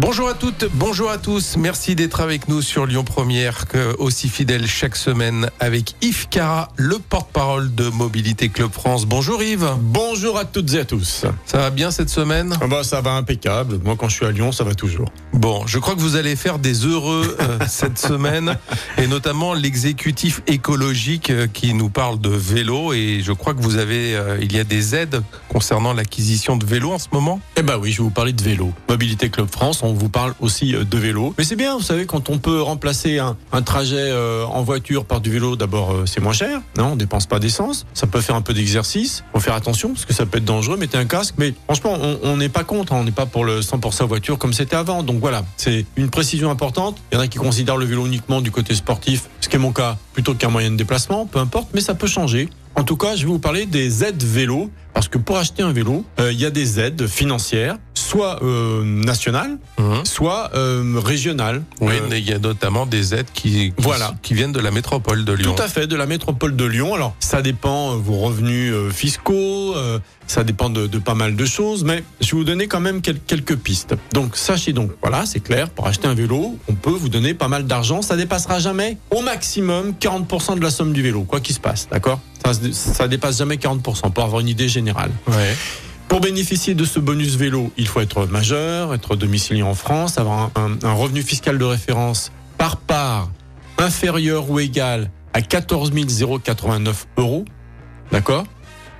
[0.00, 1.56] Bonjour à toutes, bonjour à tous.
[1.56, 6.68] Merci d'être avec nous sur Lyon Première, que aussi fidèle chaque semaine avec Yves Cara,
[6.74, 9.06] le porte-parole de Mobilité Club France.
[9.06, 9.70] Bonjour Yves.
[9.80, 11.26] Bonjour à toutes et à tous.
[11.46, 12.56] Ça va bien cette semaine?
[12.60, 13.78] Ah bah, ça va impeccable.
[13.84, 15.12] Moi, quand je suis à Lyon, ça va toujours.
[15.32, 18.56] Bon, je crois que vous allez faire des heureux euh, cette semaine,
[18.98, 22.92] et notamment l'exécutif écologique euh, qui nous parle de vélo.
[22.94, 26.66] Et je crois que vous avez, euh, il y a des aides concernant l'acquisition de
[26.66, 27.38] vélos en ce moment.
[27.56, 28.72] Eh bah oui, je vais vous parler de vélo.
[28.88, 31.34] Mobilité Club France, on vous parle aussi euh, de vélo.
[31.38, 35.20] Mais c'est bien, vous savez, quand on peut remplacer un, trajet euh, en voiture par
[35.20, 36.60] du vélo, d'abord, euh, c'est moins cher.
[36.78, 37.86] Non, on dépense pas d'essence.
[37.94, 39.24] Ça peut faire un peu d'exercice.
[39.32, 40.76] Faut faire attention parce que ça peut être dangereux.
[40.76, 41.34] Mettez un casque.
[41.38, 42.92] Mais franchement, on- n'est pas contre.
[42.92, 42.98] hein.
[43.00, 45.02] On n'est pas pour le 100% voiture comme c'était avant.
[45.02, 46.96] Donc voilà, c'est une précision importante.
[47.12, 49.58] Il y en a qui considèrent le vélo uniquement du côté sportif, ce qui est
[49.58, 51.26] mon cas, plutôt qu'un moyen de déplacement.
[51.26, 52.48] Peu importe, mais ça peut changer.
[52.76, 55.72] En tout cas, je vais vous parler des aides vélo, parce que pour acheter un
[55.72, 57.76] vélo, il y a des aides financières,
[58.14, 59.58] soit euh, nationales,
[60.04, 61.64] soit euh, régionales.
[61.80, 64.14] Oui, Euh, mais il y a notamment des aides qui, qui, Voilà.
[64.22, 65.52] qui viennent de la métropole de Lyon.
[65.56, 66.94] Tout à fait, de la métropole de Lyon.
[66.94, 69.74] Alors, ça dépend euh, vos revenus euh, fiscaux,
[70.28, 73.02] ça dépend de, de pas mal de choses, mais je vais vous donner quand même
[73.02, 73.94] quel- quelques pistes.
[74.12, 77.48] Donc, sachez donc, voilà, c'est clair, pour acheter un vélo, on peut vous donner pas
[77.48, 78.00] mal d'argent.
[78.00, 81.88] Ça dépassera jamais au maximum 40% de la somme du vélo, quoi qu'il se passe,
[81.90, 82.20] d'accord?
[82.44, 85.10] Ça, ça dépasse jamais 40% pour avoir une idée générale.
[85.26, 85.56] Ouais.
[86.14, 90.52] Pour bénéficier de ce bonus vélo, il faut être majeur, être domicilié en France, avoir
[90.54, 93.30] un, revenu fiscal de référence par part
[93.78, 95.90] inférieur ou égal à 14
[96.44, 97.44] 089 euros.
[98.12, 98.44] D'accord?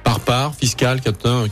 [0.05, 1.49] Par part fiscale 14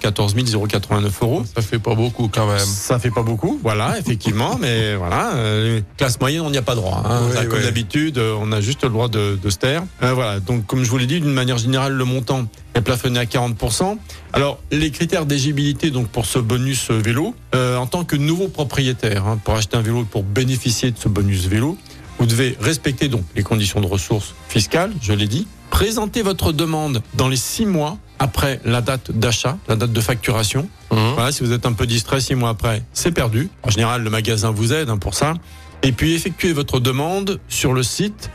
[0.68, 1.42] 089 euros.
[1.54, 2.58] Ça fait pas beaucoup quand même.
[2.58, 6.74] Ça fait pas beaucoup, voilà, effectivement, mais voilà, euh, classe moyenne, on n'y a pas
[6.74, 7.02] droit.
[7.04, 7.22] Hein.
[7.28, 7.64] Oui, Là, comme oui.
[7.64, 9.82] d'habitude, euh, on a juste le droit de, de se taire.
[10.02, 12.44] Euh, voilà, donc comme je vous l'ai dit, d'une manière générale, le montant
[12.74, 13.96] est plafonné à 40%.
[14.34, 19.26] Alors, les critères d'éligibilité donc pour ce bonus vélo, euh, en tant que nouveau propriétaire,
[19.26, 21.78] hein, pour acheter un vélo, pour bénéficier de ce bonus vélo,
[22.18, 25.46] vous devez respecter donc les conditions de ressources fiscales, je l'ai dit.
[25.70, 30.68] Présenter votre demande dans les six mois après la date d'achat, la date de facturation.
[30.92, 31.14] Mhm.
[31.14, 33.48] Voilà, si vous êtes un peu distrait six mois après, c'est perdu.
[33.64, 35.34] En général, le magasin vous aide hein, pour ça.
[35.82, 38.30] Et puis effectuez votre demande sur le site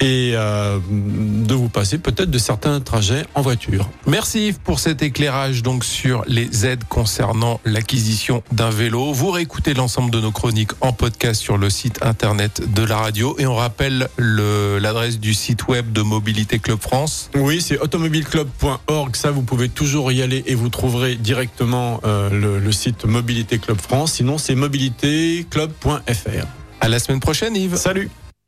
[0.00, 3.88] et euh, de vous passer peut-être de certains trajets en voiture.
[4.06, 9.12] Merci Yves pour cet éclairage donc sur les aides concernant l'acquisition d'un vélo.
[9.12, 13.34] Vous réécoutez l'ensemble de nos chroniques en podcast sur le site internet de la radio
[13.38, 17.30] et on rappelle le- l'adresse du site web de Mobilité Club France.
[17.34, 19.16] Oui, c'est automobileclub.org.
[19.16, 23.58] Ça, vous pouvez toujours y aller et vous trouverez directement euh, le, le site Mobilité
[23.58, 24.12] Club France.
[24.14, 26.46] Sinon, c'est mobilitéclub.fr.
[26.80, 27.76] À la semaine prochaine Yves.
[27.76, 28.08] Salut